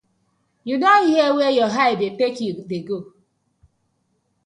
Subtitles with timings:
[0.67, 2.97] Yu don hear where yur eye dey tak you dey go.